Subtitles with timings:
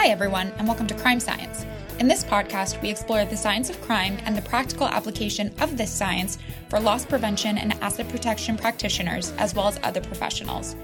[0.00, 1.66] Hi, everyone, and welcome to Crime Science.
[1.98, 5.90] In this podcast, we explore the science of crime and the practical application of this
[5.90, 6.38] science
[6.68, 10.76] for loss prevention and asset protection practitioners, as well as other professionals.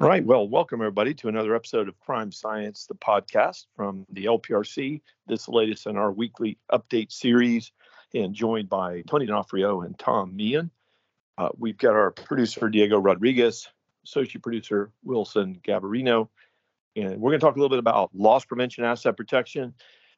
[0.00, 0.24] All right.
[0.24, 5.02] Well, welcome everybody to another episode of Crime Science, the podcast from the LPRC.
[5.26, 7.72] This latest in our weekly update series,
[8.14, 10.70] and joined by Tony D'Onofrio and Tom Meehan.
[11.36, 13.68] Uh, we've got our producer Diego Rodriguez,
[14.02, 16.30] associate producer Wilson Gabarino,
[17.02, 19.74] and we're going to talk a little bit about loss prevention, asset protection,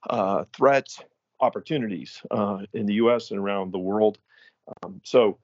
[0.08, 1.00] uh, threats,
[1.40, 3.30] opportunities uh, in the U.S.
[3.30, 4.18] and around the world.
[4.82, 5.38] Um, so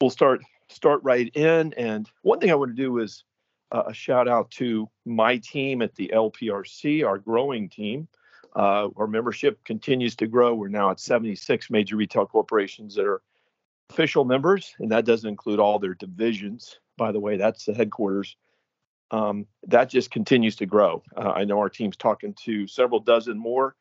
[0.00, 1.72] we'll start start right in.
[1.74, 3.24] And one thing I want to do is
[3.72, 8.08] uh, a shout out to my team at the LPRC, our growing team.
[8.56, 10.54] Uh, our membership continues to grow.
[10.54, 13.20] We're now at 76 major retail corporations that are
[13.90, 16.78] official members, and that doesn't include all their divisions.
[16.96, 18.36] By the way, that's the headquarters
[19.10, 21.02] um, that just continues to grow.
[21.16, 23.74] Uh, I know our team's talking to several dozen more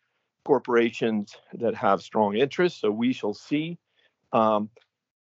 [0.45, 3.77] corporations that have strong interests, so we shall see.
[4.31, 4.69] Um,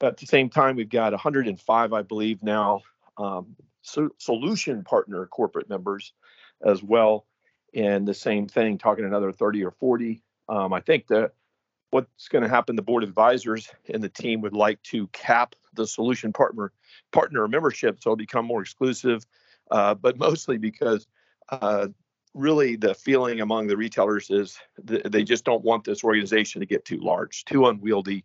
[0.02, 2.82] at the same time, we've got 105, I believe, now
[3.16, 6.12] um, so solution partner corporate members
[6.64, 7.26] as well.
[7.74, 10.22] And the same thing, talking another 30 or 40.
[10.48, 11.32] Um, I think that
[11.90, 15.54] what's going to happen, the board of advisors and the team would like to cap
[15.74, 16.72] the solution partner
[17.12, 19.26] partner membership so it'll become more exclusive
[19.70, 21.06] uh, but mostly because
[21.48, 21.88] uh,
[22.34, 26.66] really the feeling among the retailers is th- they just don't want this organization to
[26.66, 28.24] get too large, too unwieldy.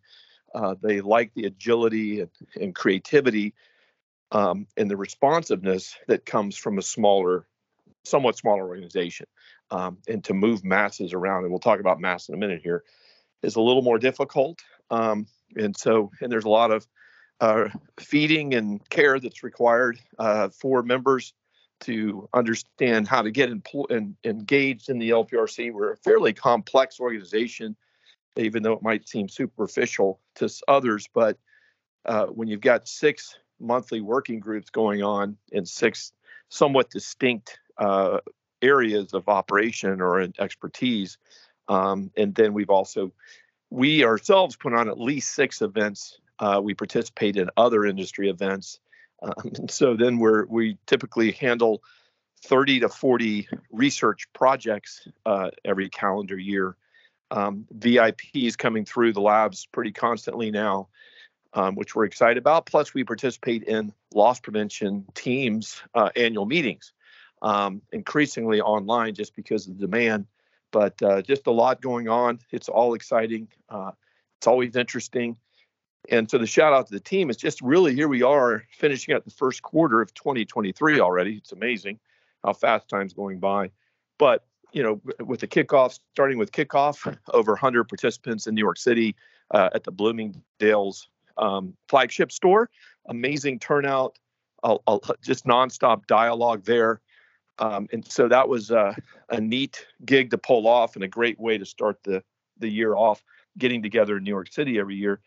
[0.53, 3.53] Uh, they like the agility and, and creativity
[4.31, 7.45] um, and the responsiveness that comes from a smaller,
[8.03, 9.27] somewhat smaller organization.
[9.71, 12.83] Um, and to move masses around, and we'll talk about mass in a minute here,
[13.41, 14.59] is a little more difficult.
[14.89, 16.85] Um, and so, and there's a lot of
[17.41, 21.33] uh, feeding and care that's required uh, for members
[21.81, 25.73] to understand how to get and engaged in the LPRC.
[25.73, 27.75] We're a fairly complex organization,
[28.37, 31.09] even though it might seem superficial to others.
[31.11, 31.39] But
[32.05, 36.13] uh, when you've got six monthly working groups going on in six
[36.49, 38.19] somewhat distinct uh,
[38.61, 41.17] areas of operation or expertise,
[41.67, 43.11] um, and then we've also
[43.71, 48.79] we ourselves put on at least six events uh, we participate in other industry events.
[49.21, 51.81] Um, so then we're we typically handle
[52.43, 56.75] 30 to 40 research projects uh, every calendar year.
[57.29, 60.89] Um, VIPs coming through the labs pretty constantly now,
[61.53, 62.65] um, which we're excited about.
[62.65, 66.91] Plus, we participate in loss prevention teams' uh, annual meetings,
[67.41, 70.25] um, increasingly online just because of the demand.
[70.71, 72.39] But uh, just a lot going on.
[72.51, 73.47] It's all exciting.
[73.69, 73.91] Uh,
[74.39, 75.37] it's always interesting.
[76.09, 79.13] And so the shout out to the team is just really here we are finishing
[79.13, 81.35] out the first quarter of 2023 already.
[81.35, 81.99] It's amazing
[82.43, 83.71] how fast time's going by.
[84.17, 88.77] But, you know, with the kickoff, starting with kickoff, over 100 participants in New York
[88.77, 89.15] City
[89.51, 91.07] uh, at the Bloomingdale's
[91.37, 92.69] um, flagship store.
[93.07, 94.17] Amazing turnout,
[95.23, 97.01] just nonstop dialogue there.
[97.59, 98.95] Um, and so that was a
[99.39, 102.23] neat gig to pull off and a great way to start the,
[102.57, 103.23] the year off,
[103.57, 105.19] getting together in New York City every year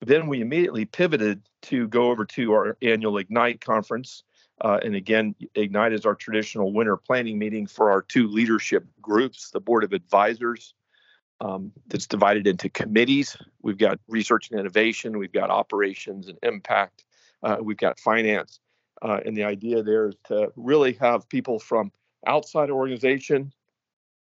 [0.00, 4.24] then we immediately pivoted to go over to our annual Ignite conference.
[4.60, 9.50] Uh, and again, Ignite is our traditional winter planning meeting for our two leadership groups,
[9.50, 10.74] the Board of Advisors,
[11.40, 13.36] um, that's divided into committees.
[13.62, 17.04] We've got research and innovation, we've got operations and impact,
[17.42, 18.60] uh, we've got finance.
[19.02, 21.90] Uh, and the idea there is to really have people from
[22.26, 23.52] outside organization,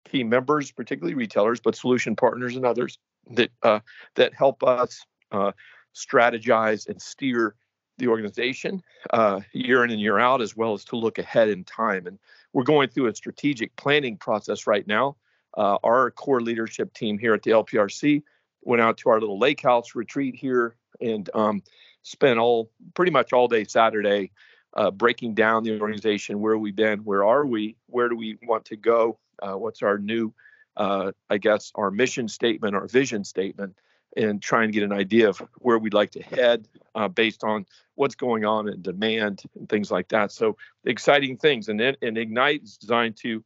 [0.04, 2.98] key members, particularly retailers, but solution partners and others
[3.30, 3.80] that uh,
[4.14, 5.52] that help us uh,
[5.94, 7.54] strategize and steer
[7.98, 11.64] the organization uh, year in and year out, as well as to look ahead in
[11.64, 12.06] time.
[12.06, 12.18] And
[12.52, 15.16] we're going through a strategic planning process right now.
[15.56, 18.22] Uh, our core leadership team here at the LPRC
[18.62, 21.62] went out to our little lake house retreat here and um,
[22.02, 24.32] spent all pretty much all day Saturday
[24.74, 26.40] uh, breaking down the organization.
[26.40, 29.98] Where we've been, where are we, where do we want to go, uh, what's our
[29.98, 30.34] new,
[30.76, 33.76] uh, I guess, our mission statement, our vision statement
[34.16, 37.66] and try and get an idea of where we'd like to head uh, based on
[37.94, 40.32] what's going on in demand and things like that.
[40.32, 41.68] So exciting things.
[41.68, 43.44] And, then, and Ignite is designed to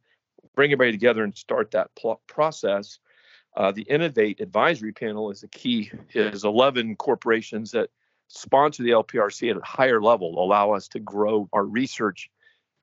[0.55, 2.99] bring everybody together and start that pl- process.
[3.55, 7.89] Uh, the Innovate Advisory Panel is a key, is 11 corporations that
[8.29, 12.29] sponsor the LPRC at a higher level, allow us to grow our research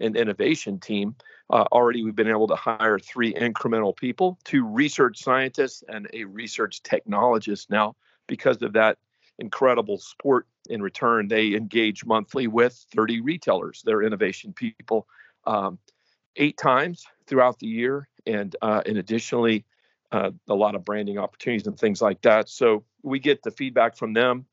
[0.01, 1.15] and innovation team.
[1.51, 6.25] Uh, already, we've been able to hire three incremental people, two research scientists, and a
[6.25, 7.97] research technologist now
[8.27, 8.99] because of that
[9.39, 11.29] incredible support in return.
[11.29, 15.07] They engage monthly with 30 retailers, they're innovation people.
[15.47, 15.79] Um,
[16.37, 19.65] eight times throughout the year, and uh, and additionally,
[20.13, 22.49] uh, a lot of branding opportunities and things like that.
[22.49, 24.47] So we get the feedback from them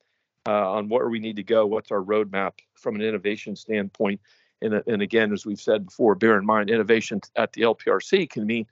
[0.48, 4.20] uh, on where we need to go, what's our roadmap from an innovation standpoint.
[4.66, 8.46] And, and again, as we've said before, bear in mind, innovation at the LPRC can
[8.46, 8.66] mean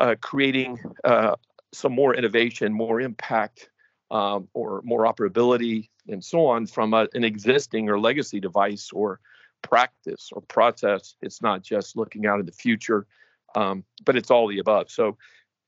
[0.00, 1.36] uh, creating uh,
[1.72, 3.70] some more innovation, more impact,
[4.10, 9.20] um, or more operability, and so on from a, an existing or legacy device or
[9.62, 11.14] practice or process.
[11.22, 13.06] It's not just looking out in the future,
[13.54, 14.90] um, but it's all the above.
[14.90, 15.16] So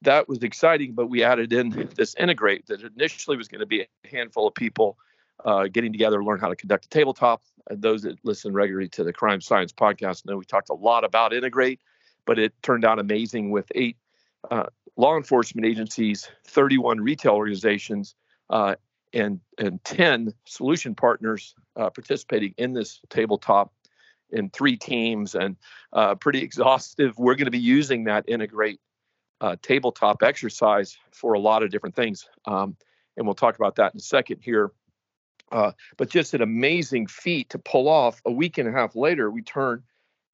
[0.03, 3.82] that was exciting, but we added in this integrate that initially was going to be
[3.82, 4.99] a handful of people
[5.44, 7.43] uh, getting together to learn how to conduct a tabletop.
[7.69, 11.05] And those that listen regularly to the Crime Science podcast know we talked a lot
[11.05, 11.81] about integrate,
[12.26, 13.96] but it turned out amazing with eight
[14.50, 18.14] uh, law enforcement agencies, 31 retail organizations,
[18.50, 18.75] uh,
[19.12, 23.73] and and 10 solution partners uh, participating in this tabletop
[24.31, 25.56] in three teams and
[25.93, 27.17] uh, pretty exhaustive.
[27.17, 28.81] We're going to be using that integrate
[29.41, 32.76] uh, tabletop exercise for a lot of different things, um,
[33.17, 34.73] and we'll talk about that in a second here.
[35.55, 38.21] Uh, but just an amazing feat to pull off.
[38.27, 39.85] A week and a half later, we turn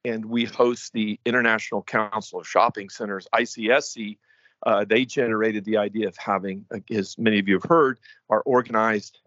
[0.03, 4.17] and we host the International Council of Shopping Centers (ICSC)
[4.65, 9.19] uh, they generated the idea of having, as many of you have heard, our organized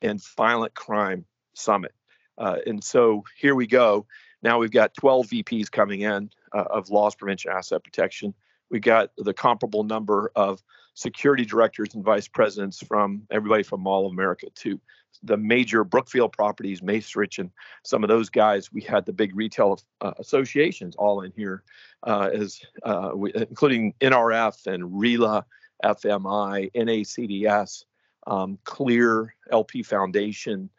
[0.00, 1.24] and violent crime
[1.54, 1.92] summit.
[2.38, 4.06] Uh, and so here we go.
[4.42, 8.34] Now we've got 12 VPs coming in uh, of loss prevention, asset protection.
[8.70, 10.62] We got the comparable number of
[10.94, 14.80] security directors and vice presidents from everybody from Mall of America to
[15.22, 17.50] the major Brookfield properties, Macerich, and
[17.84, 18.72] some of those guys.
[18.72, 21.62] We had the big retail uh, associations all in here,
[22.06, 25.44] uh, as uh, we, including NRF and RILA,
[25.84, 27.84] FMI, NACDS,
[28.26, 30.70] um, Clear, LP Foundation.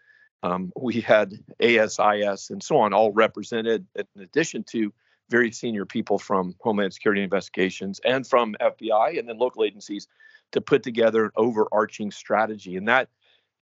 [0.44, 4.94] Um, we had ASIS and so on, all represented in addition to
[5.30, 10.08] very senior people from Homeland Security Investigations and from FBI and then local agencies
[10.52, 12.78] to put together an overarching strategy.
[12.78, 13.10] And that,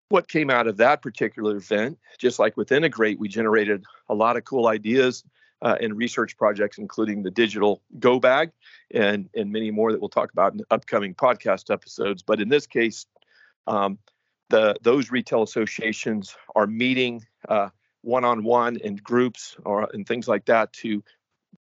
[0.09, 4.37] what came out of that particular event, just like with Integrate, we generated a lot
[4.37, 5.25] of cool ideas
[5.62, 8.51] uh, and research projects, including the digital Go Bag
[8.91, 12.23] and and many more that we'll talk about in upcoming podcast episodes.
[12.23, 13.07] But in this case,
[13.67, 13.99] um,
[14.49, 17.69] the those retail associations are meeting uh,
[18.03, 21.03] one-on-one in groups or and things like that to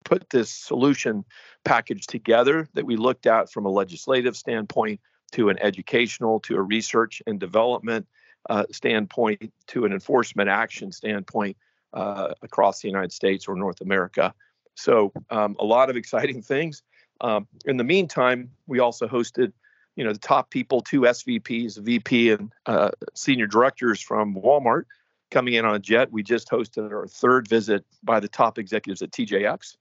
[0.04, 1.24] put this solution
[1.64, 5.00] package together that we looked at from a legislative standpoint
[5.32, 8.06] to an educational to a research and development
[8.48, 11.56] uh, standpoint to an enforcement action standpoint
[11.92, 14.34] uh, across the United States or North America.
[14.74, 16.82] So um, a lot of exciting things.
[17.20, 19.52] Um, in the meantime, we also hosted,
[19.96, 24.84] you know, the top people, two SVPs, VP, and uh, senior directors from Walmart
[25.30, 26.12] coming in on a jet.
[26.12, 29.76] We just hosted our third visit by the top executives at TJX.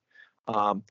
[0.48, 0.84] Um,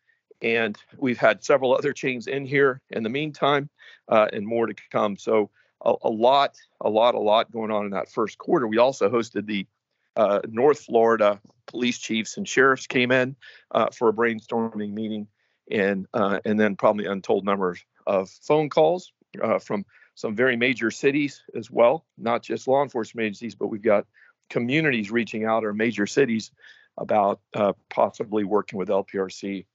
[0.42, 3.70] and we've had several other chains in here in the meantime,
[4.08, 5.16] uh, and more to come.
[5.16, 5.50] So
[5.84, 8.66] a, a, lot, a lot, a lot going on in that first quarter.
[8.66, 9.66] We also hosted the
[10.14, 13.36] uh, North Florida police chiefs and sheriffs came in
[13.70, 15.26] uh, for a brainstorming meeting,
[15.70, 19.12] and uh, and then probably untold numbers of phone calls
[19.42, 23.82] uh, from some very major cities as well, not just law enforcement agencies, but we've
[23.82, 24.06] got
[24.48, 26.50] communities reaching out or major cities
[26.98, 29.66] about uh, possibly working with LPRC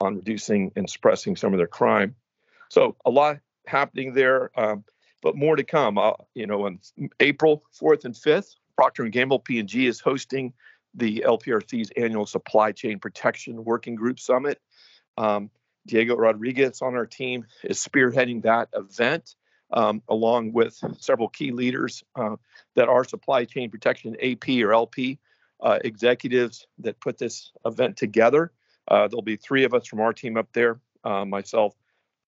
[0.00, 2.14] on reducing and suppressing some of their crime.
[2.68, 4.84] So a lot happening there, um,
[5.22, 5.98] but more to come.
[5.98, 6.80] Uh, you know, on
[7.20, 10.52] April 4th and 5th, Procter & Gamble P&G is hosting
[10.94, 14.60] the LPRC's annual Supply Chain Protection Working Group Summit.
[15.16, 15.50] Um,
[15.86, 19.34] Diego Rodriguez on our team is spearheading that event,
[19.72, 22.36] um, along with several key leaders uh,
[22.74, 25.18] that are supply chain protection AP or LP
[25.60, 28.52] uh, executives that put this event together.
[28.88, 31.74] Uh, there'll be three of us from our team up there uh, myself,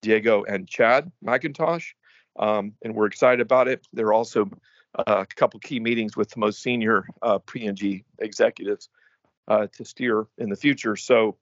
[0.03, 1.93] Diego, and Chad McIntosh.
[2.39, 3.87] Um, and we're excited about it.
[3.93, 4.51] There are also
[4.99, 8.89] uh, a couple key meetings with the most senior uh, P&G executives
[9.49, 10.97] uh, to steer in the future.
[10.97, 11.37] So,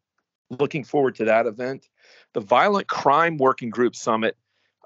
[0.49, 1.88] looking forward to that event.
[2.33, 4.37] The Violent Crime Working Group Summit,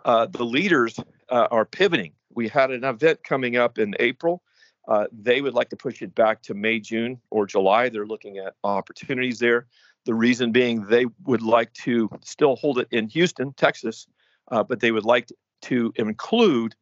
[0.06, 2.12] the leaders are pivoting.
[2.32, 4.42] We had an event coming up in April
[4.90, 7.88] uh, they would like to push it back to May, June, or July.
[7.88, 9.66] They're looking at opportunities there.
[10.04, 14.08] The reason being they would like to still hold it in Houston, Texas,
[14.50, 15.28] uh, but they would like
[15.62, 16.74] to include,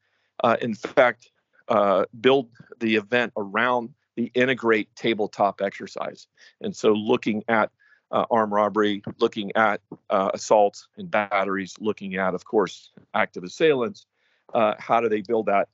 [0.42, 1.30] uh, in fact,
[1.68, 2.48] uh, build
[2.80, 6.28] the event around the integrate tabletop exercise.
[6.62, 7.70] And so looking at
[8.10, 14.06] uh, armed robbery, looking at uh, assaults and batteries, looking at, of course, active assailants.
[14.54, 15.68] how do they build that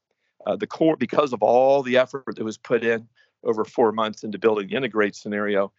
[0.47, 3.09] uh, the core, because of all the effort that was put in
[3.43, 5.73] over four months into building the integrate scenario,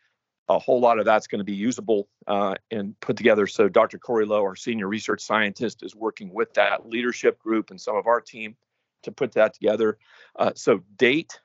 [0.48, 3.48] a whole lot of that's going to be usable uh, and put together.
[3.48, 3.98] So Dr.
[3.98, 8.06] Corey Lowe, our senior research scientist, is working with that leadership group and some of
[8.06, 8.56] our team
[9.04, 9.98] to put that together.
[10.36, 11.40] Uh, so date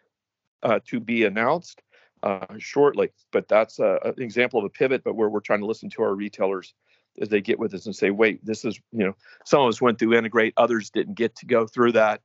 [0.63, 1.81] uh, to be announced
[2.23, 5.03] uh, shortly, but that's an example of a pivot.
[5.03, 6.75] But where we're trying to listen to our retailers
[7.21, 9.81] as they get with us and say, wait, this is you know some of us
[9.81, 12.21] went through integrate, others didn't get to go through that.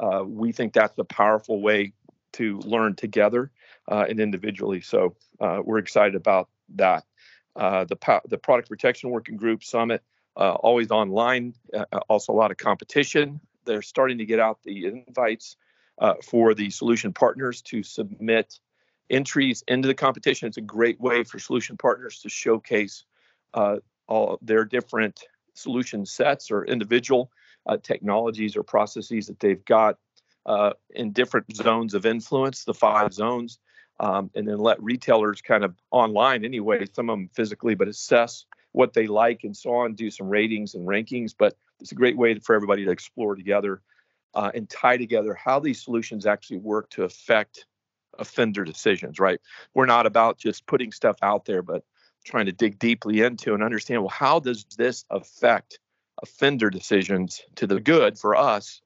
[0.00, 1.92] Uh, we think that's a powerful way
[2.32, 3.50] to learn together
[3.88, 4.80] uh, and individually.
[4.80, 7.04] So uh, we're excited about that.
[7.54, 10.02] Uh, the the product protection working group summit
[10.36, 11.54] always online.
[12.08, 13.40] Also a lot of competition.
[13.66, 15.56] They're starting to get out the invites
[16.22, 18.58] for the solution partners to submit
[19.10, 20.48] entries into the competition.
[20.48, 23.04] It's a great way for solution partners to showcase
[23.52, 25.20] all their different
[25.54, 27.30] solution sets or individual
[27.82, 29.98] technologies or processes that they've got
[30.46, 33.58] uh, in different zones of influence, the five zones,
[34.00, 38.46] um, and then let retailers kind of online anyway, some of them physically, but assess
[38.72, 41.34] what they like and so on, do some ratings and rankings.
[41.36, 43.82] But it's a great way for everybody to explore together
[44.34, 47.66] uh, and tie together how these solutions actually work to affect
[48.18, 49.40] offender decisions, right?
[49.74, 51.84] We're not about just putting stuff out there, but
[52.24, 55.78] trying to dig deeply into and understand well, how does this affect
[56.22, 58.80] offender decisions to the good for us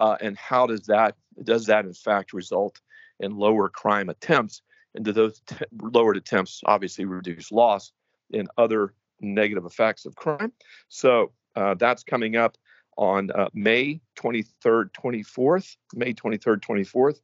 [0.00, 2.80] uh, and how does that does that in fact result
[3.20, 4.62] in lower crime attempts?
[4.94, 7.92] And do those t- lowered attempts obviously reduce loss
[8.32, 10.52] and other negative effects of crime?
[10.88, 12.56] So uh, that's coming up
[12.96, 15.76] on uh, May 23rd, 24th.
[15.94, 17.20] May 23rd, 24th.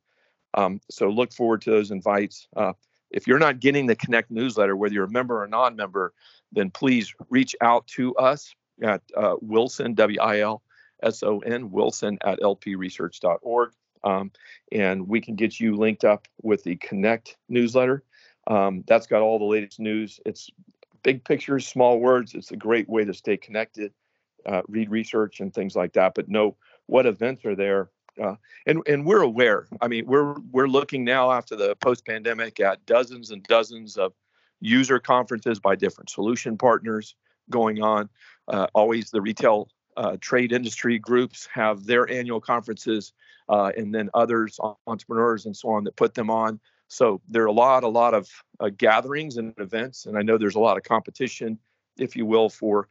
[0.54, 2.46] Um, so look forward to those invites.
[2.56, 2.74] Uh,
[3.10, 6.12] if you're not getting the Connect newsletter, whether you're a member or non-member,
[6.52, 10.62] then please reach out to us at uh, Wilson W I L
[11.02, 13.72] S O N, Wilson at lpresearch.org.
[14.04, 14.30] Um,
[14.70, 18.04] and we can get you linked up with the Connect newsletter.
[18.46, 20.20] Um, that's got all the latest news.
[20.24, 20.50] It's
[21.02, 22.34] big pictures, small words.
[22.34, 23.92] It's a great way to stay connected,
[24.44, 26.56] uh, read research and things like that, but know
[26.86, 27.90] what events are there.
[28.20, 29.66] Uh, and and we're aware.
[29.80, 34.14] I mean, we're we're looking now after the post-pandemic at dozens and dozens of
[34.60, 37.14] user conferences by different solution partners
[37.50, 38.08] going on.
[38.48, 43.12] Uh, always the retail uh, trade industry groups have their annual conferences,
[43.48, 46.60] uh, and then others, entrepreneurs and so on, that put them on.
[46.88, 48.28] So there are a lot, a lot of
[48.60, 51.58] uh, gatherings and events, and I know there's a lot of competition,
[51.96, 52.88] if you will, for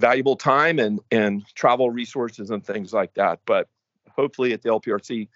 [0.00, 3.40] valuable time and and travel resources and things like that.
[3.46, 3.68] But
[4.10, 5.28] hopefully, at the LPRC,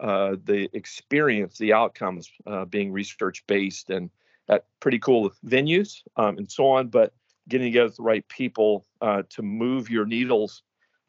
[0.00, 4.10] uh, the experience, the outcomes, uh, being research based and
[4.48, 6.88] at pretty cool venues um, and so on.
[6.88, 7.14] But
[7.48, 10.62] getting together with the right people uh, to move your needles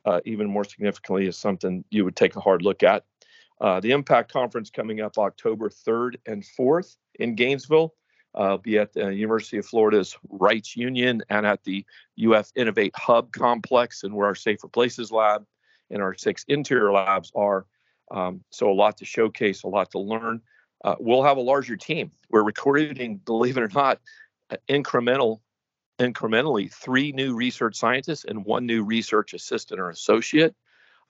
[0.05, 3.03] uh, even more significantly is something you would take a hard look at.
[3.61, 7.93] Uh, the Impact Conference coming up October 3rd and 4th in Gainesville.
[8.35, 11.85] Uh, be at the University of Florida's Reitz Union and at the
[12.21, 15.45] UF Innovate Hub complex and where our Safer Places lab
[15.89, 17.65] and our six interior labs are.
[18.11, 20.41] Um, so a lot to showcase, a lot to learn.
[20.83, 22.11] Uh, we'll have a larger team.
[22.29, 24.01] We're recruiting, believe it or not,
[24.69, 25.39] incremental
[25.99, 30.55] incrementally three new research scientists and one new research assistant or associate.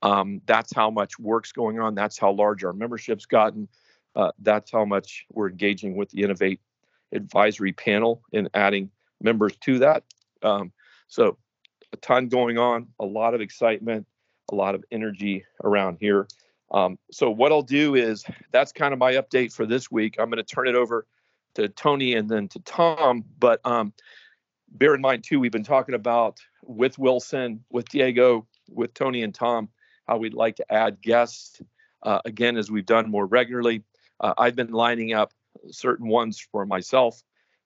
[0.01, 1.96] Um, that's how much work's going on.
[1.96, 3.68] That's how large our membership's gotten.
[4.15, 6.62] Uh, that's how much we're engaging with the Innovate
[7.12, 8.89] Advisory Panel and adding
[9.22, 10.04] members to that.
[10.44, 10.72] Um,
[11.08, 11.38] so,
[11.92, 14.06] a ton going on, a lot of excitement,
[14.51, 16.27] a lot of energy around here.
[16.72, 20.15] Um, so, what I'll do is that's kind of my update for this week.
[20.20, 21.06] I'm going to turn it over
[21.56, 23.24] to Tony and then to Tom.
[23.39, 23.94] But um,
[24.72, 29.34] bear in mind too, we've been talking about with Wilson, with Diego, with Tony and
[29.34, 29.70] Tom,
[30.08, 31.62] how we'd like to add guests
[32.04, 33.84] uh, again as we've done more regularly.
[34.20, 35.34] Uh, I've been lining up
[35.72, 37.22] certain ones for myself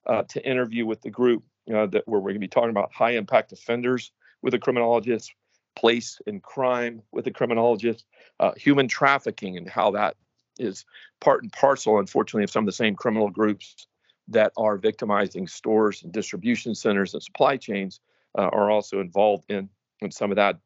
[0.06, 3.12] uh, to interview with the group that where we're going to be talking about high
[3.12, 5.34] impact offenders with a criminologist,
[5.75, 8.06] place in crime with a criminologist,
[8.39, 10.15] uh, human trafficking and how that
[10.58, 10.86] is
[11.22, 13.88] part and parcel, unfortunately, of some of the same criminal groups
[14.29, 18.00] that are victimizing stores and distribution centers and supply chains
[18.38, 19.69] uh, are also involved in,
[20.01, 20.57] in some of that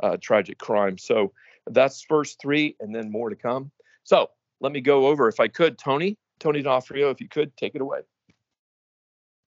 [0.00, 0.96] uh, tragic crime.
[0.98, 1.32] So
[1.66, 3.70] that's first three, and then more to come.
[4.04, 7.74] So let me go over, if I could, Tony, Tony D'Onofrio, if you could take
[7.74, 8.00] it away.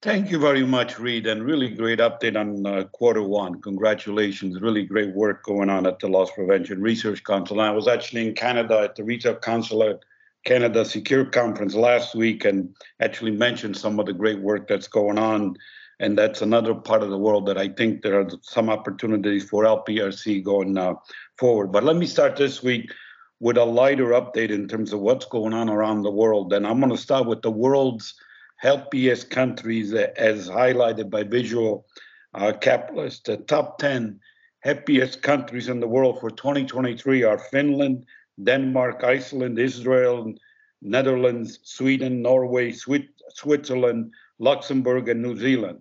[0.02, 3.62] Thank you very much, Read, and really great update on uh, quarter one.
[3.62, 7.62] Congratulations, really great work going on at the Loss Prevention Research Council.
[7.62, 10.02] I was actually in Canada at the Retail Council of
[10.44, 15.20] Canada Secure Conference last week and actually mentioned some of the great work that's going
[15.20, 15.56] on.
[16.00, 19.64] And that's another part of the world that I think there are some opportunities for
[19.64, 20.96] LPRC going uh,
[21.38, 21.72] forward.
[21.72, 22.92] But let me start this week
[23.40, 26.54] with a lighter update in terms of what's going on around the world.
[26.54, 28.16] And I'm going to start with the world's
[28.58, 31.86] happiest countries, as highlighted by Visual
[32.34, 33.26] uh, Capitalist.
[33.26, 34.20] The top 10
[34.62, 38.06] happiest countries in the world for 2023 are Finland,
[38.44, 40.34] Denmark, Iceland, Israel,
[40.82, 45.80] Netherlands, Sweden, Norway, Switzerland, Luxembourg, and New Zealand.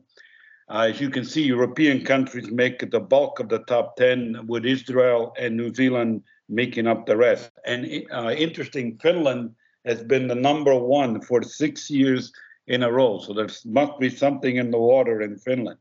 [0.68, 4.64] Uh, as you can see, European countries make the bulk of the top 10, with
[4.64, 7.50] Israel and New Zealand making up the rest.
[7.64, 12.32] And uh, interesting, Finland has been the number one for six years
[12.66, 13.18] in a row.
[13.18, 15.78] So there must be something in the water in Finland.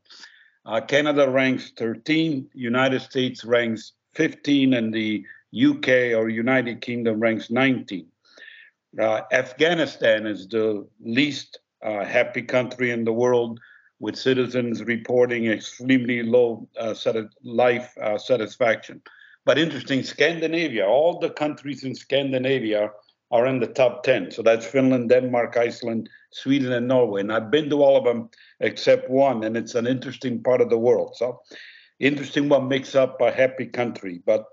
[0.66, 7.50] Uh, Canada ranks 13, United States ranks 15, and the UK or United Kingdom ranks
[7.50, 8.06] 19.
[8.98, 13.60] Uh, Afghanistan is the least uh, happy country in the world,
[14.00, 16.94] with citizens reporting extremely low uh,
[17.44, 19.00] life uh, satisfaction.
[19.44, 22.90] But interesting, Scandinavia, all the countries in Scandinavia
[23.30, 24.30] are in the top 10.
[24.32, 27.20] So that's Finland, Denmark, Iceland, Sweden, and Norway.
[27.20, 28.28] And I've been to all of them
[28.60, 31.14] except one, and it's an interesting part of the world.
[31.16, 31.40] So
[32.00, 34.20] interesting what makes up a happy country.
[34.26, 34.46] But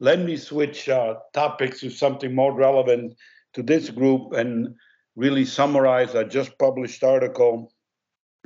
[0.00, 3.14] let me switch uh, topics to something more relevant
[3.54, 4.74] to this group and
[5.16, 7.72] really summarize a just published article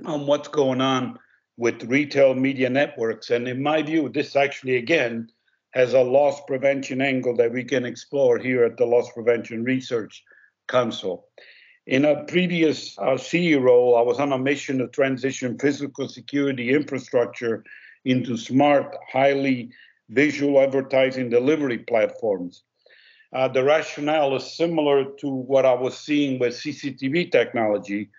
[0.05, 1.19] on what's going on
[1.57, 3.31] with retail media networks.
[3.31, 5.31] And in my view, this actually, again,
[5.71, 10.23] has a loss prevention angle that we can explore here at the Loss Prevention Research
[10.69, 11.29] Council.
[11.87, 16.71] In a previous uh, CEO role, I was on a mission to transition physical security
[16.71, 17.65] infrastructure
[18.05, 19.71] into smart, highly
[20.09, 22.65] visual advertising delivery platforms.
[23.33, 28.11] Uh, the rationale is similar to what I was seeing with CCTV technology.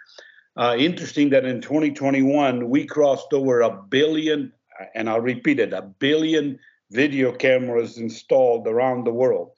[0.57, 4.51] Uh, interesting that in 2021, we crossed over a billion,
[4.95, 6.59] and I'll repeat it, a billion
[6.91, 9.51] video cameras installed around the world.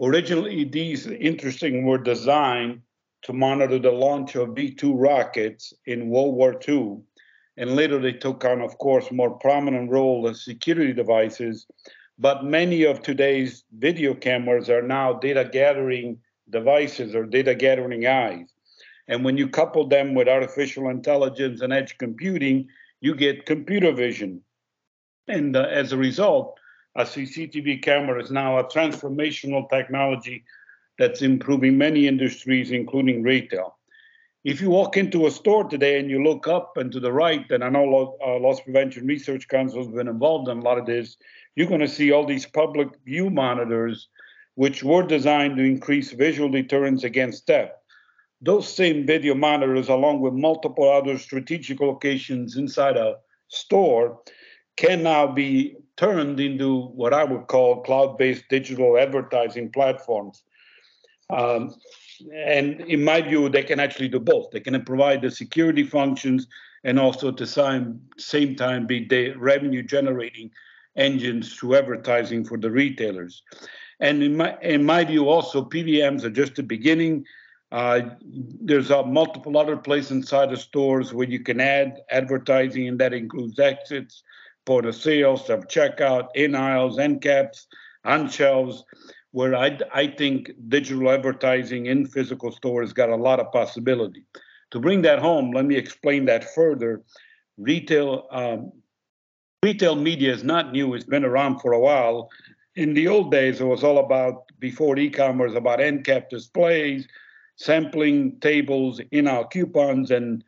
[0.00, 2.80] Originally, these interesting were designed
[3.22, 6.98] to monitor the launch of V 2 rockets in World War II.
[7.60, 11.66] And later they took on, of course, more prominent role as security devices.
[12.18, 18.48] But many of today's video cameras are now data gathering devices or data gathering eyes.
[19.08, 22.66] And when you couple them with artificial intelligence and edge computing,
[23.02, 24.40] you get computer vision.
[25.28, 26.58] And uh, as a result,
[26.96, 30.44] a CCTV camera is now a transformational technology
[30.98, 33.76] that's improving many industries, including retail.
[34.42, 37.44] If you walk into a store today and you look up and to the right,
[37.50, 40.86] and I know uh, Loss Prevention Research Council has been involved in a lot of
[40.86, 41.18] this,
[41.56, 44.08] you're going to see all these public view monitors,
[44.54, 47.72] which were designed to increase visual deterrence against theft.
[48.40, 53.16] Those same video monitors, along with multiple other strategic locations inside a
[53.48, 54.20] store,
[54.78, 60.42] can now be turned into what I would call cloud based digital advertising platforms.
[61.28, 61.74] Um,
[62.32, 64.50] and in my view, they can actually do both.
[64.50, 66.46] They can provide the security functions
[66.84, 70.50] and also at the same, same time be the revenue generating
[70.96, 73.42] engines through advertising for the retailers.
[74.00, 77.26] And in my, in my view, also, PVMs are just the beginning.
[77.70, 82.98] Uh, there's uh, multiple other places inside the stores where you can add advertising, and
[82.98, 84.22] that includes exits,
[84.64, 87.66] point of sale, self checkout, in aisles, end caps,
[88.04, 88.84] on shelves,
[89.32, 94.24] where I, I think digital advertising in physical stores got a lot of possibility.
[94.72, 97.02] To bring that home, let me explain that further.
[97.58, 98.72] Retail um,
[99.62, 102.30] retail media is not new; it's been around for a while.
[102.76, 107.06] In the old days, it was all about before e-commerce about end cap displays,
[107.56, 110.44] sampling tables, in-aisle coupons, and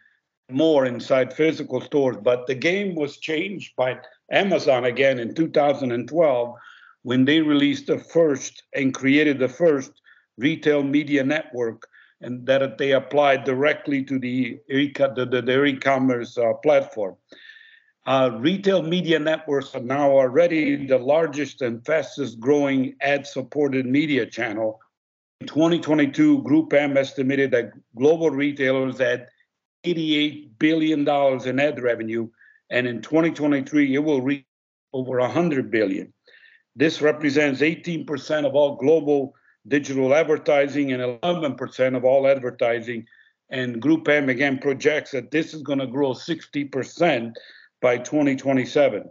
[0.51, 2.17] more inside physical stores.
[2.23, 3.99] But the game was changed by
[4.31, 6.55] Amazon again in 2012
[7.03, 10.01] when they released the first and created the first
[10.39, 11.87] retail media network
[12.21, 17.17] and that they applied directly to the, the, the, their e-commerce uh, platform.
[18.07, 24.27] Uh, retail media networks are now already the largest and fastest growing ad supported media
[24.27, 24.81] channel.
[25.41, 29.29] In 2022, GroupM estimated that global retailers had
[29.85, 31.09] $88 billion
[31.47, 32.29] in ad revenue,
[32.71, 34.45] and in 2023 it will reach
[34.93, 36.13] over 100 billion.
[36.75, 39.35] This represents 18% of all global
[39.69, 43.07] digital advertising and 11% of all advertising.
[43.51, 47.33] And GroupM again projects that this is going to grow 60%
[47.81, 49.09] by 2027.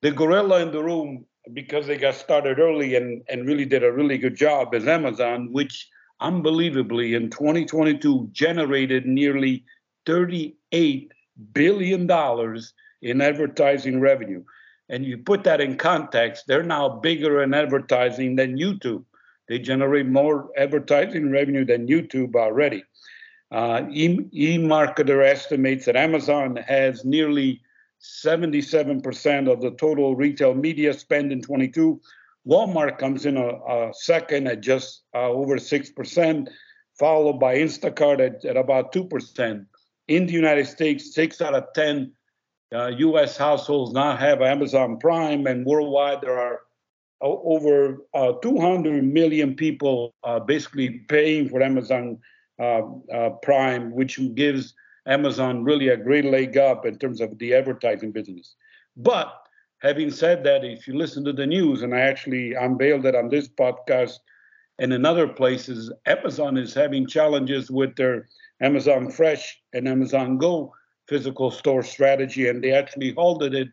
[0.00, 3.92] The gorilla in the room, because they got started early and, and really did a
[3.92, 5.88] really good job, is Amazon, which
[6.20, 9.64] unbelievably in 2022 generated nearly
[10.06, 11.08] $38
[11.52, 12.10] billion
[13.02, 14.42] in advertising revenue.
[14.88, 19.04] And you put that in context, they're now bigger in advertising than YouTube.
[19.48, 22.84] They generate more advertising revenue than YouTube already.
[23.50, 27.60] Uh, eMarketer estimates that Amazon has nearly
[28.02, 32.00] 77% of the total retail media spend in 22.
[32.46, 36.48] Walmart comes in a, a second at just uh, over 6%,
[36.98, 39.66] followed by Instacart at, at, about 2%.
[40.08, 42.12] In the United States, six out of 10
[42.72, 46.60] uh, US households now have Amazon Prime, and worldwide there are
[47.20, 52.18] over uh, 200 million people uh, basically paying for Amazon
[52.58, 52.82] uh,
[53.14, 54.74] uh, Prime, which gives
[55.06, 58.56] Amazon really a great leg up in terms of the advertising business.
[58.96, 59.32] But
[59.78, 63.28] having said that, if you listen to the news, and I actually unveiled it on
[63.28, 64.18] this podcast
[64.78, 68.28] and in other places, Amazon is having challenges with their
[68.60, 70.74] Amazon Fresh and Amazon Go
[71.12, 73.68] physical store strategy, and they actually halted it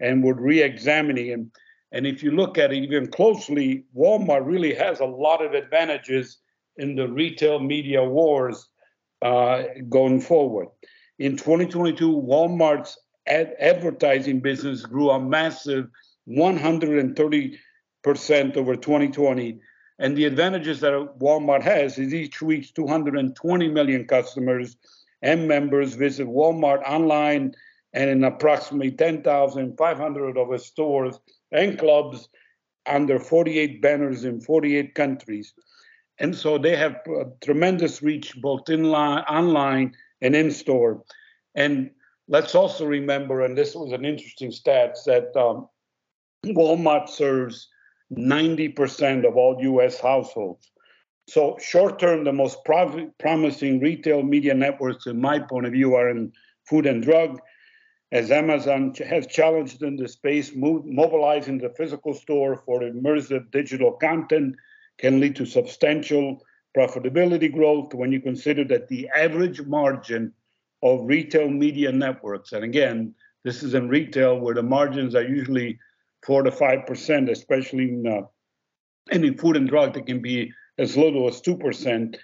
[0.00, 1.40] and were re-examining it.
[1.92, 6.38] And if you look at it even closely, Walmart really has a lot of advantages
[6.78, 8.66] in the retail media wars
[9.22, 10.66] uh, going forward.
[11.20, 12.98] In 2022, Walmart's
[13.28, 15.86] ad- advertising business grew a massive
[16.28, 17.56] 130%
[18.56, 19.60] over 2020.
[20.00, 24.76] And the advantages that Walmart has is each week 220 million customers
[25.22, 27.54] and members visit Walmart online
[27.92, 31.18] and in approximately 10,500 of its stores
[31.52, 32.28] and clubs
[32.86, 35.52] under 48 banners in 48 countries.
[36.18, 36.96] And so they have
[37.42, 41.02] tremendous reach both in line, online and in store.
[41.54, 41.90] And
[42.28, 45.68] let's also remember, and this was an interesting stat, that um,
[46.44, 47.68] Walmart serves
[48.12, 50.70] 90% of all US households.
[51.30, 56.10] So, short term, the most promising retail media networks, in my point of view, are
[56.10, 56.32] in
[56.64, 57.38] food and drug,
[58.10, 64.56] as Amazon has challenged in the space, mobilizing the physical store for immersive digital content
[64.98, 66.42] can lead to substantial
[66.76, 70.32] profitability growth when you consider that the average margin
[70.82, 73.14] of retail media networks, and again,
[73.44, 75.78] this is in retail where the margins are usually
[76.26, 78.22] four to five percent, especially in uh,
[79.12, 82.16] any food and drug that can be as little as two percent.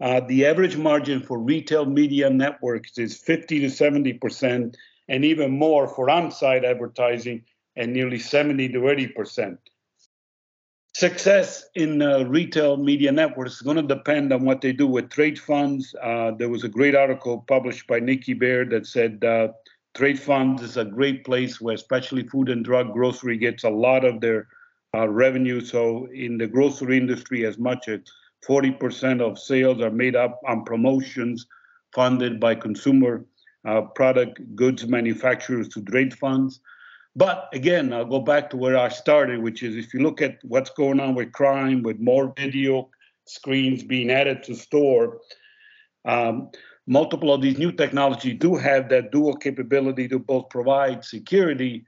[0.00, 4.76] Uh, the average margin for retail media networks is 50 to 70 percent,
[5.08, 7.44] and even more for on-site advertising,
[7.76, 9.58] and nearly 70 to 80 percent.
[10.94, 15.08] Success in uh, retail media networks is going to depend on what they do with
[15.08, 15.94] trade funds.
[16.02, 19.48] Uh, there was a great article published by Nikki Baird that said uh,
[19.94, 24.04] trade funds is a great place where, especially food and drug grocery, gets a lot
[24.04, 24.48] of their
[24.94, 25.60] revenue.
[25.60, 28.00] So, in the grocery industry, as much as
[28.46, 31.46] 40% of sales are made up on promotions
[31.94, 33.24] funded by consumer
[33.66, 36.60] uh, product goods manufacturers to trade funds.
[37.14, 40.38] But again, I'll go back to where I started, which is if you look at
[40.42, 42.88] what's going on with crime, with more video
[43.26, 45.20] screens being added to store,
[46.04, 46.50] um,
[46.86, 51.84] multiple of these new technologies do have that dual capability to both provide security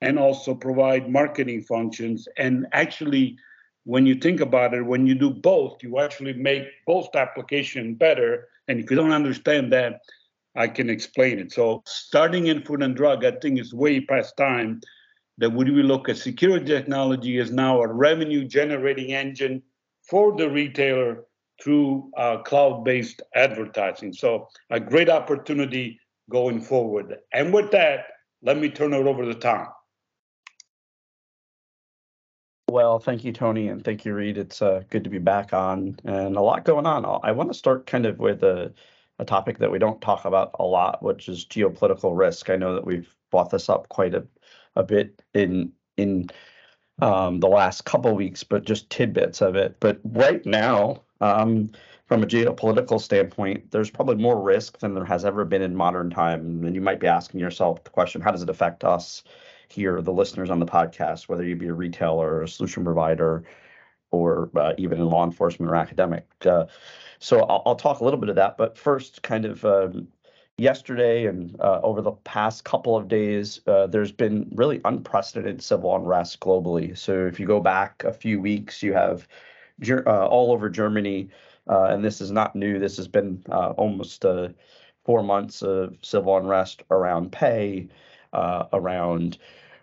[0.00, 2.28] and also provide marketing functions.
[2.36, 3.36] And actually,
[3.84, 8.48] when you think about it, when you do both, you actually make both application better.
[8.68, 10.00] And if you don't understand that,
[10.54, 11.52] I can explain it.
[11.52, 14.80] So starting in food and drug, I think is way past time
[15.38, 19.62] that when we look at security technology is now a revenue generating engine
[20.02, 21.24] for the retailer
[21.62, 24.12] through uh, cloud-based advertising.
[24.12, 27.16] So a great opportunity going forward.
[27.32, 28.06] And with that,
[28.42, 29.68] let me turn it over to Tom.
[32.68, 34.36] Well, thank you, Tony, and thank you, Read.
[34.36, 37.04] It's uh, good to be back on, and a lot going on.
[37.22, 38.72] I want to start kind of with a
[39.18, 42.50] a topic that we don't talk about a lot, which is geopolitical risk.
[42.50, 44.26] I know that we've brought this up quite a,
[44.76, 46.28] a bit in in
[47.00, 49.76] um, the last couple of weeks, but just tidbits of it.
[49.80, 51.70] But right now, um,
[52.06, 56.10] from a geopolitical standpoint, there's probably more risk than there has ever been in modern
[56.10, 56.64] time.
[56.64, 59.22] And you might be asking yourself the question: How does it affect us
[59.68, 63.44] here, the listeners on the podcast, whether you be a retailer or a solution provider?
[64.10, 66.26] Or uh, even in law enforcement or academic.
[66.46, 66.64] Uh,
[67.18, 70.08] so I'll, I'll, talk a little bit of that, but first, kind of um,
[70.56, 75.94] yesterday and uh, over the past couple of days, uh, there's been really unprecedented civil
[75.94, 76.96] unrest globally.
[76.96, 79.28] So if you go back a few weeks, you have
[79.88, 81.28] uh, all over Germany,
[81.68, 82.78] uh, and this is not new.
[82.78, 84.24] This has been almost
[85.04, 87.88] four months of civil unrest around pay,
[88.32, 89.38] around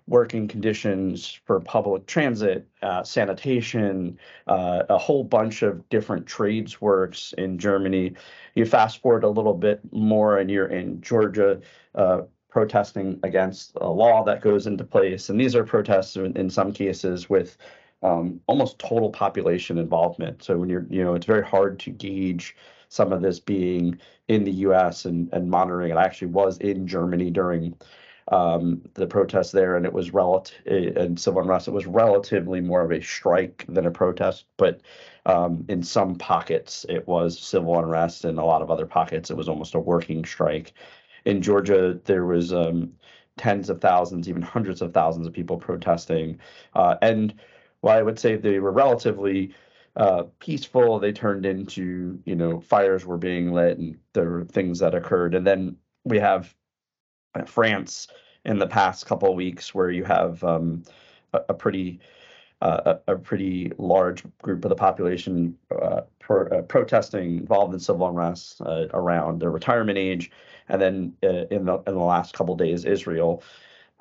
[0.07, 7.33] working conditions for public transit, uh, sanitation, uh, a whole bunch of different trades works
[7.37, 8.13] in Germany.
[8.53, 11.59] You fast forward a little bit more, and you're in Georgia.
[11.93, 15.27] Uh, protesting against a law that goes into place.
[15.27, 17.57] And these are protests in, in some cases with
[18.01, 20.41] um, almost total population involvement.
[20.41, 22.55] So when you're, you know, it's very hard to gauge
[22.87, 25.03] some of this being in the U.S.
[25.03, 25.97] and and monitoring it.
[25.97, 27.75] I actually was in Germany during
[28.29, 30.57] um, the protests there, and it was relative
[30.97, 31.67] and civil unrest.
[31.67, 34.81] It was relatively more of a strike than a protest, but
[35.25, 39.37] um, in some pockets it was civil unrest, and a lot of other pockets it
[39.37, 40.73] was almost a working strike.
[41.25, 42.93] In Georgia, there was um,
[43.37, 46.39] tens of thousands, even hundreds of thousands of people protesting,
[46.73, 47.33] uh, and
[47.81, 49.53] while I would say they were relatively
[49.95, 54.79] uh, peaceful, they turned into you know fires were being lit and there were things
[54.79, 56.55] that occurred, and then we have
[57.43, 58.07] France
[58.45, 60.83] in the past couple of weeks, where you have um,
[61.33, 61.99] a, a, pretty
[62.61, 67.79] uh, a, a, pretty large group of the population uh, pro, uh, protesting, involved in
[67.79, 70.31] civil unrest uh, around their retirement age,
[70.69, 73.43] and then uh, in the in the last couple days, Israel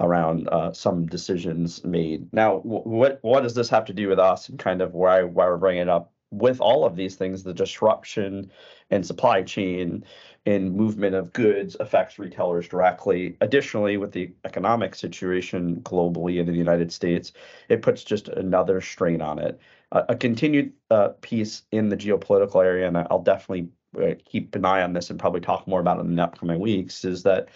[0.00, 2.32] around uh, some decisions made.
[2.32, 5.46] Now, what what does this have to do with us, and kind of why why
[5.46, 6.13] we're bringing it up?
[6.36, 8.50] With all of these things, the disruption
[8.90, 10.04] and supply chain,
[10.46, 13.36] and movement of goods affects retailers directly.
[13.40, 17.32] Additionally, with the economic situation globally and in the United States,
[17.68, 19.58] it puts just another strain on it.
[19.92, 23.68] Uh, a continued uh, piece in the geopolitical area, and I'll definitely
[24.02, 26.60] uh, keep an eye on this and probably talk more about it in the upcoming
[26.60, 27.48] weeks, is that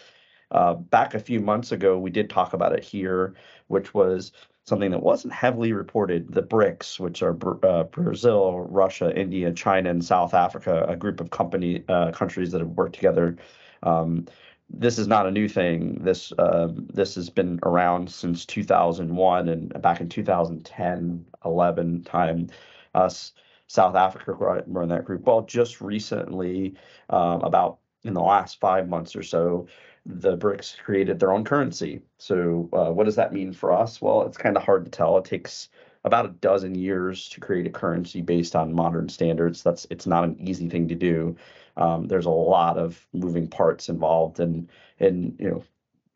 [0.51, 3.35] uh, back a few months ago, we did talk about it here,
[3.67, 4.33] which was
[4.69, 10.05] something that wasn't heavily reported the BRICS, which are uh, Brazil, Russia, India, China, and
[10.05, 13.37] South Africa, a group of company uh, countries that have worked together.
[13.83, 14.27] Um,
[14.71, 16.03] this is not a new thing.
[16.03, 22.49] This uh, this has been around since 2001 and back in 2010, 11 time.
[22.95, 23.33] Us
[23.67, 25.27] South Africa were in that group.
[25.27, 26.75] Well, just recently,
[27.11, 29.67] um, about in the last five months or so,
[30.07, 32.03] the BRICS created their own currency.
[32.19, 34.01] So, uh, what does that mean for us?
[34.01, 35.19] Well, it's kind of hard to tell.
[35.19, 35.69] It takes
[36.05, 39.63] about a dozen years to create a currency based on modern standards.
[39.63, 41.37] That's it's not an easy thing to do.
[41.77, 45.65] Um, there's a lot of moving parts involved, and and you know,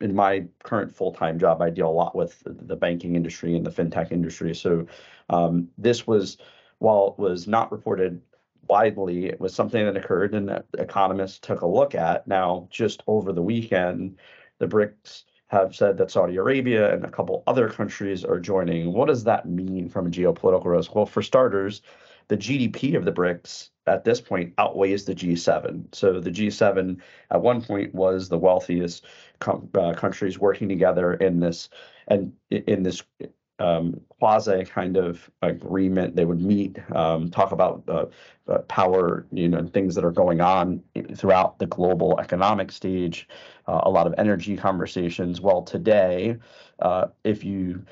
[0.01, 3.65] in my current full time job, I deal a lot with the banking industry and
[3.65, 4.55] the fintech industry.
[4.55, 4.87] So,
[5.29, 6.37] um, this was
[6.79, 8.21] while it was not reported
[8.67, 9.25] widely.
[9.25, 12.27] It was something that occurred and economists took a look at.
[12.27, 14.17] Now, just over the weekend,
[14.59, 18.91] the BRICS have said that Saudi Arabia and a couple other countries are joining.
[18.91, 20.95] What does that mean from a geopolitical risk?
[20.95, 21.81] Well, for starters,
[22.27, 25.93] the GDP of the BRICS at this point outweighs the G7.
[25.93, 26.99] So the G7
[27.29, 29.05] at one point was the wealthiest
[29.39, 31.69] com- uh, countries working together in this
[32.07, 33.03] and in this
[33.59, 36.15] um, quasi kind of agreement.
[36.15, 38.05] They would meet, um, talk about uh,
[38.47, 40.81] uh, power, you know, things that are going on
[41.15, 43.27] throughout the global economic stage.
[43.67, 45.39] Uh, a lot of energy conversations.
[45.39, 46.37] Well, today,
[46.79, 47.85] uh, if you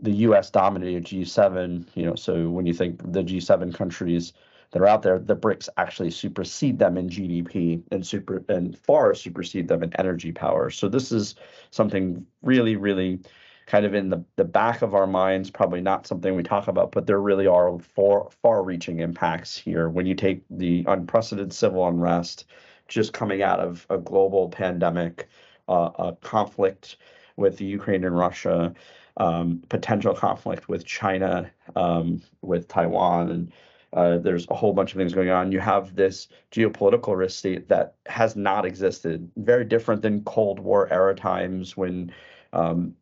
[0.00, 0.50] the U.S.
[0.50, 4.32] dominated G7, you know, so when you think the G7 countries
[4.70, 9.14] that are out there, the BRICS actually supersede them in GDP and super and far
[9.14, 10.70] supersede them in energy power.
[10.70, 11.34] So this is
[11.70, 13.20] something really, really
[13.68, 16.90] kind of in the, the back of our minds, probably not something we talk about,
[16.90, 19.90] but there really are far, far reaching impacts here.
[19.90, 22.46] When you take the unprecedented civil unrest
[22.88, 25.28] just coming out of a global pandemic,
[25.68, 26.96] uh, a conflict
[27.36, 28.72] with Ukraine and Russia,
[29.18, 33.52] um, potential conflict with China, um, with Taiwan, and
[33.92, 35.52] uh, there's a whole bunch of things going on.
[35.52, 40.90] You have this geopolitical risk state that has not existed, very different than Cold War
[40.90, 42.10] era times when
[42.54, 42.94] um,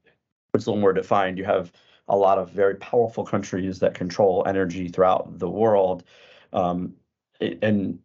[0.57, 1.39] it's a little more defined.
[1.39, 1.73] You have
[2.09, 6.05] a lot of very powerful countries that control energy throughout the world,
[6.53, 6.95] um,
[7.41, 7.99] and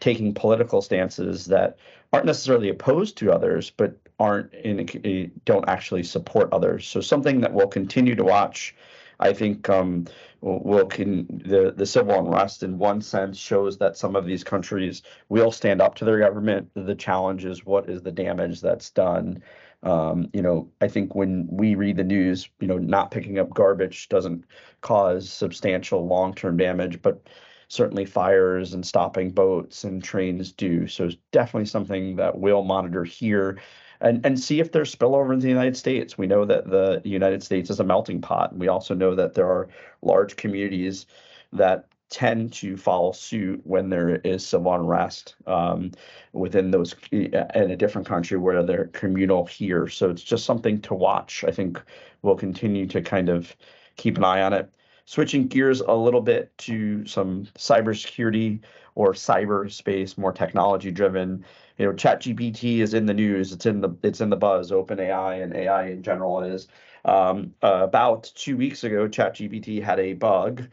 [0.00, 1.76] taking political stances that
[2.12, 6.86] aren't necessarily opposed to others, but aren't in don't actually support others.
[6.86, 8.74] So something that we'll continue to watch.
[9.20, 10.06] I think um,
[10.40, 15.02] will can the the civil unrest in one sense shows that some of these countries
[15.28, 16.70] will stand up to their government.
[16.74, 19.42] The challenge is what is the damage that's done.
[19.82, 23.54] Um, you know, I think when we read the news, you know, not picking up
[23.54, 24.44] garbage doesn't
[24.80, 27.28] cause substantial long-term damage, but
[27.68, 30.86] certainly fires and stopping boats and trains do.
[30.86, 33.60] So it's definitely something that we'll monitor here
[34.00, 36.16] and, and see if there's spillover in the United States.
[36.16, 38.56] We know that the United States is a melting pot.
[38.56, 39.68] We also know that there are
[40.02, 41.06] large communities
[41.52, 45.92] that tend to follow suit when there is civil unrest um,
[46.32, 49.88] within those in a different country where they're communal here.
[49.88, 51.44] So it's just something to watch.
[51.46, 51.82] I think
[52.22, 53.54] we'll continue to kind of
[53.96, 54.70] keep an eye on it.
[55.04, 58.60] Switching gears a little bit to some cybersecurity
[58.94, 61.44] or cyberspace, more technology driven.
[61.78, 63.52] You know, ChatGPT is in the news.
[63.52, 64.70] It's in the it's in the buzz.
[64.70, 66.68] OpenAI and AI in general is.
[67.04, 70.68] Um, uh, about two weeks ago, ChatGPT had a bug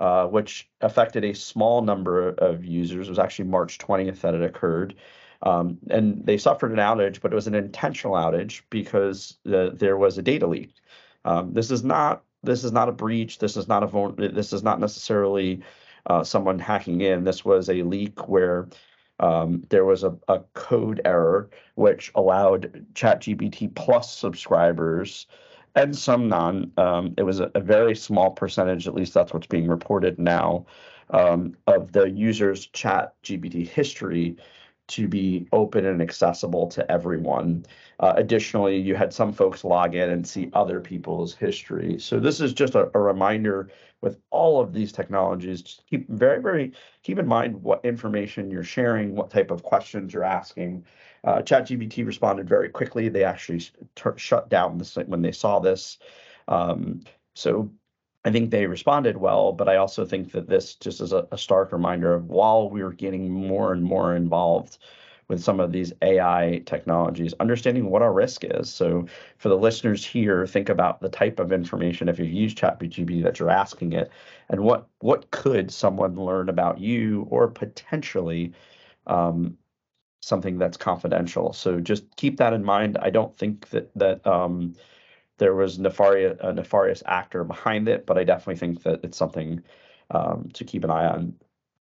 [0.00, 3.06] uh, which affected a small number of users.
[3.06, 4.94] It was actually March 20th that it occurred.
[5.42, 9.96] Um, and they suffered an outage, but it was an intentional outage because the, there
[9.96, 10.72] was a data leak.
[11.24, 13.38] Um, this is not this is not a breach.
[13.38, 15.62] This is not a this is not necessarily
[16.06, 17.24] uh, someone hacking in.
[17.24, 18.68] This was a leak where
[19.18, 25.26] um, there was a, a, code error which allowed ChatGPT Plus subscribers
[25.74, 26.72] and some non.
[26.76, 30.66] Um, it was a, a, very small percentage, at least that's what's being reported now,
[31.10, 34.36] um, of the user's ChatGPT history
[34.88, 37.64] to be open and accessible to everyone.
[38.00, 41.96] Uh, additionally, you had some folks log in and see other people's history.
[42.00, 46.40] So this is just a, a reminder with all of these technologies, just keep very,
[46.40, 50.84] very keep in mind what information you're sharing, what type of questions you're asking.
[51.24, 53.08] Uh, ChatGPT responded very quickly.
[53.08, 53.62] They actually
[54.16, 55.98] shut down this when they saw this.
[56.48, 57.02] Um,
[57.34, 57.70] so
[58.24, 61.38] I think they responded well, but I also think that this just is a, a
[61.38, 64.78] stark reminder of while we are getting more and more involved
[65.28, 68.68] with some of these AI technologies, understanding what our risk is.
[68.68, 69.06] So
[69.38, 73.38] for the listeners here, think about the type of information if you use ChatGPT that
[73.38, 74.10] you're asking it,
[74.48, 78.52] and what what could someone learn about you or potentially
[79.06, 79.56] um,
[80.20, 81.52] something that's confidential.
[81.52, 82.98] So just keep that in mind.
[83.00, 84.74] I don't think that that um,
[85.38, 89.62] there was nefarious, a nefarious actor behind it, but I definitely think that it's something
[90.10, 91.34] um, to keep an eye on.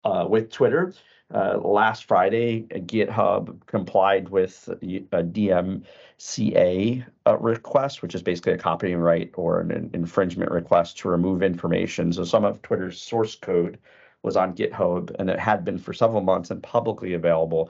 [0.06, 0.94] Uh, with Twitter,
[1.34, 9.32] uh, last Friday, GitHub complied with a DMCA uh, request, which is basically a copyright
[9.36, 12.14] or an infringement request to remove information.
[12.14, 13.78] So some of Twitter's source code
[14.24, 17.70] was on GitHub, and it had been for several months and publicly available.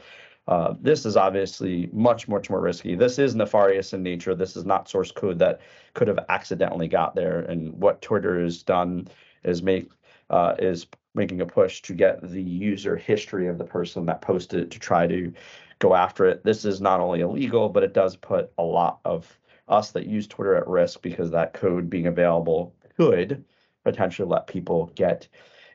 [0.50, 2.96] Uh, this is obviously much, much more risky.
[2.96, 4.34] This is nefarious in nature.
[4.34, 5.62] This is not source code that
[5.94, 7.42] could have accidentally got there.
[7.42, 9.08] And what Twitter has done
[9.44, 9.92] is make
[10.32, 14.60] uh, is making a push to get the user history of the person that posted
[14.60, 15.32] it to try to
[15.78, 16.44] go after it.
[16.44, 20.26] This is not only illegal, but it does put a lot of us that use
[20.26, 23.46] Twitter at risk because that code being available could
[23.84, 25.28] potentially let people get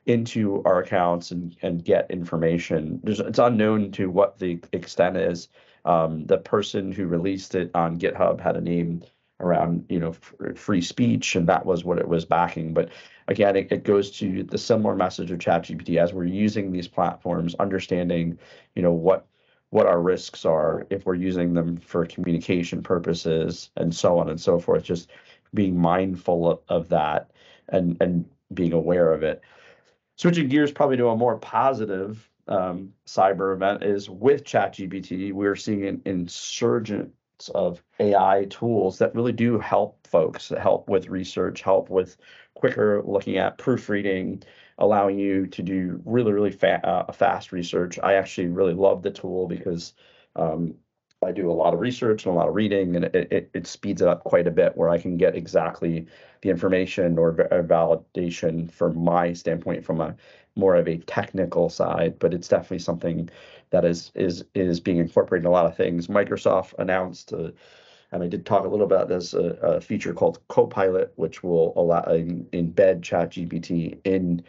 [0.06, 3.00] into our accounts and, and get information.
[3.02, 5.48] There's, it's unknown to what the extent is.
[5.84, 9.02] Um, the person who released it on GitHub had a name
[9.40, 12.72] around you know f- free speech, and that was what it was backing.
[12.72, 12.90] But
[13.28, 17.54] again, it, it goes to the similar message of ChatGPT as we're using these platforms,
[17.56, 18.38] understanding
[18.74, 19.26] you know what
[19.70, 24.40] what our risks are if we're using them for communication purposes and so on and
[24.40, 24.84] so forth.
[24.84, 25.10] Just
[25.52, 27.30] being mindful of, of that
[27.68, 29.42] and and being aware of it.
[30.16, 35.86] Switching gears probably to a more positive um, cyber event is with ChatGPT, we're seeing
[35.86, 37.10] an insurgence
[37.54, 42.16] of AI tools that really do help folks, help with research, help with
[42.54, 44.42] quicker looking at proofreading,
[44.78, 47.98] allowing you to do really, really fa- uh, fast research.
[48.02, 49.94] I actually really love the tool because
[50.36, 50.74] um,
[51.24, 53.66] I do a lot of research and a lot of reading, and it, it, it,
[53.66, 56.06] speeds it up quite a bit where I can get exactly
[56.42, 60.14] the information or validation from my standpoint from a
[60.56, 62.18] more of a technical side.
[62.18, 63.28] But it's definitely something
[63.70, 66.06] that is is is being incorporated in a lot of things.
[66.06, 67.50] Microsoft announced, uh,
[68.12, 71.72] and I did talk a little about this, a, a feature called Copilot, which will
[71.76, 74.44] allow embed ChatGPT in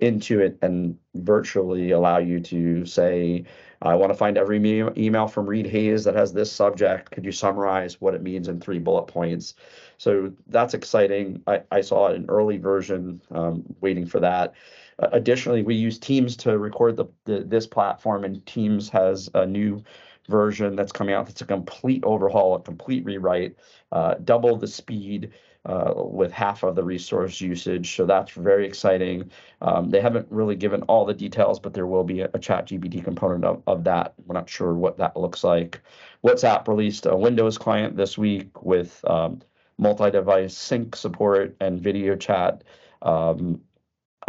[0.00, 3.44] into it and virtually allow you to say,
[3.82, 7.10] I want to find every me- email from Read Hayes that has this subject.
[7.10, 9.54] Could you summarize what it means in three bullet points?
[9.96, 11.42] So that's exciting.
[11.46, 14.54] I, I saw an early version, um, waiting for that.
[14.98, 19.46] Uh, additionally, we use Teams to record the, the this platform, and Teams has a
[19.46, 19.82] new
[20.28, 21.26] version that's coming out.
[21.26, 23.56] That's a complete overhaul, a complete rewrite,
[23.92, 25.32] uh, double the speed
[25.66, 27.94] uh, with half of the resource usage.
[27.96, 29.30] So that's very exciting.
[29.60, 32.66] Um, they haven't really given all the details, but there will be a, a chat
[32.68, 34.14] GPT component of, of that.
[34.24, 35.80] We're not sure what that looks like.
[36.24, 39.42] WhatsApp released a Windows client this week with um,
[39.78, 42.64] multi-device sync support and video chat.
[43.02, 43.60] Um,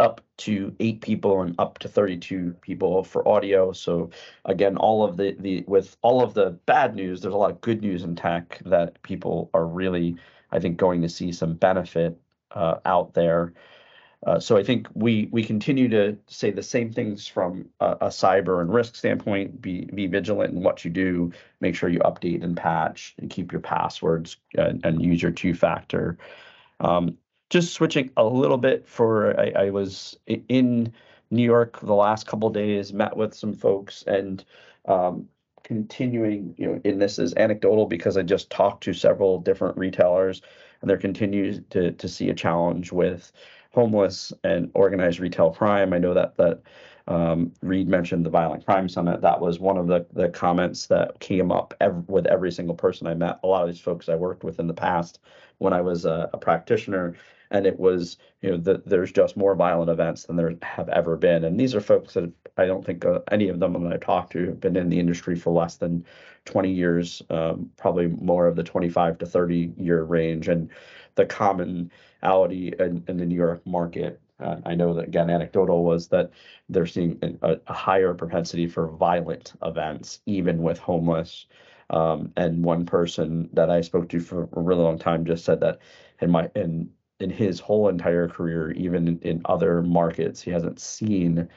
[0.00, 3.72] up to eight people and up to 32 people for audio.
[3.72, 4.10] So
[4.44, 7.60] again, all of the the with all of the bad news, there's a lot of
[7.60, 10.16] good news in tech that people are really
[10.52, 13.54] I think going to see some benefit uh, out there.
[14.24, 18.06] Uh, so I think we we continue to say the same things from a, a,
[18.08, 19.60] cyber and risk standpoint.
[19.60, 21.32] Be be vigilant in what you do.
[21.60, 25.54] Make sure you update and patch and keep your passwords and, and use your two
[25.54, 26.18] factor.
[26.78, 27.18] Um,
[27.50, 30.92] just switching a little bit for I, I, was in
[31.30, 34.44] New York the last couple days, met with some folks and
[34.86, 35.28] um,
[35.64, 40.42] continuing, you know, and this is anecdotal because I just talked to several different retailers
[40.80, 43.32] and there continues to to see a challenge with
[43.72, 45.92] homeless and organized retail crime.
[45.92, 46.60] I know that that
[47.08, 49.20] um, Read mentioned the Violent Crime Summit.
[49.22, 51.74] That was one of the, the comments that came up
[52.06, 53.40] with every single person I met.
[53.42, 55.18] A lot of these folks I worked with in the past
[55.58, 57.16] when I was a, a practitioner,
[57.52, 61.16] and it was you know that there's just more violent events than there have ever
[61.16, 61.44] been.
[61.44, 64.32] And these are folks that I don't think uh, any of them that I talked
[64.32, 66.04] to have been in the industry for less than
[66.46, 70.48] 20 years, um, probably more of the 25 to 30 year range.
[70.48, 70.70] And
[71.14, 76.08] the commonality in, in the New York market uh, I know that again, anecdotal was
[76.08, 76.30] that
[76.68, 81.46] they're seeing a, a higher propensity for violent events, even with homeless.
[81.90, 85.60] Um, and one person that I spoke to for a really long time just said
[85.60, 85.78] that
[86.20, 86.90] in my in
[87.22, 91.48] in his whole entire career, even in, other markets, he hasn't seen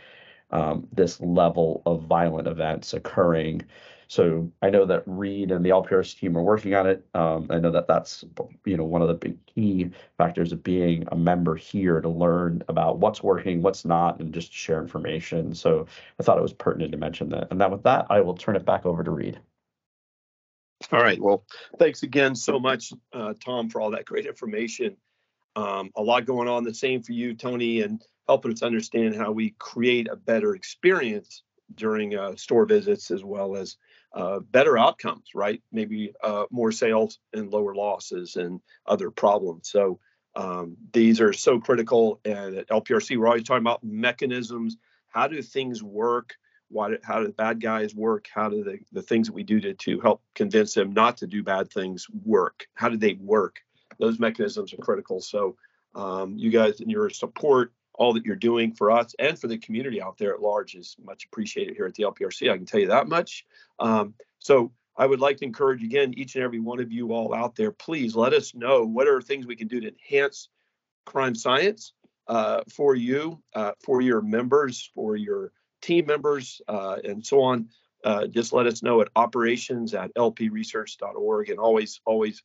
[0.51, 3.63] um, this level of violent events occurring
[4.07, 7.05] so I know that Read and the LPRC team are working on it.
[7.13, 8.23] Um, I know that that's
[8.65, 12.63] you know one of the big key factors of being a member here to learn
[12.67, 15.53] about what's working, what's not, and just share information.
[15.53, 15.87] So
[16.19, 17.47] I thought it was pertinent to mention that.
[17.51, 19.39] And then with that, I will turn it back over to Read.
[20.91, 21.19] All right.
[21.19, 21.45] Well,
[21.79, 24.97] thanks again so much, uh, Tom, for all that great information.
[25.55, 26.63] Um, a lot going on.
[26.63, 31.43] The same for you, Tony, and helping us understand how we create a better experience
[31.73, 33.77] during uh, store visits as well as
[34.13, 35.61] uh, better outcomes, right?
[35.71, 39.69] Maybe uh, more sales and lower losses and other problems.
[39.69, 39.99] So
[40.35, 42.19] um, these are so critical.
[42.25, 44.77] And at LPRC, we're always talking about mechanisms.
[45.07, 46.35] How do things work?
[46.69, 46.89] Why?
[46.89, 48.27] Do, how do the bad guys work?
[48.33, 51.27] How do the, the things that we do to, to help convince them not to
[51.27, 52.67] do bad things work?
[52.73, 53.59] How do they work?
[53.99, 55.19] Those mechanisms are critical.
[55.21, 55.55] So
[55.95, 59.57] um, you guys and your support all that you're doing for us and for the
[59.57, 62.51] community out there at large is much appreciated here at the LPRC.
[62.51, 63.45] I can tell you that much.
[63.79, 67.33] Um, so I would like to encourage again each and every one of you all
[67.33, 67.71] out there.
[67.71, 70.49] Please let us know what are things we can do to enhance
[71.05, 71.93] crime science
[72.27, 77.69] uh, for you, uh, for your members, for your team members, uh, and so on.
[78.03, 82.43] Uh, just let us know at operations at lpresearch.org and always always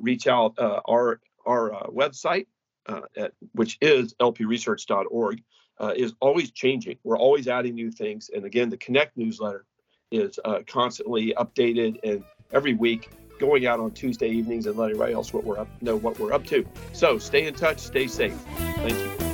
[0.00, 2.46] reach out uh, our our website
[2.86, 5.42] uh, at, which is lpresearch.org,
[5.78, 6.98] uh, is always changing.
[7.02, 8.30] We're always adding new things.
[8.34, 9.64] And again, the Connect newsletter
[10.10, 13.10] is uh, constantly updated and every week
[13.40, 16.32] going out on Tuesday evenings and letting everybody else what we're up, know what we're
[16.32, 16.64] up to.
[16.92, 18.36] So stay in touch, stay safe.
[18.76, 19.33] Thank you.